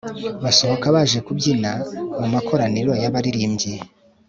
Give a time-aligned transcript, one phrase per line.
[0.43, 1.71] basohoka baje kubyina
[2.19, 3.73] mu makoraniro y'abaririmbyi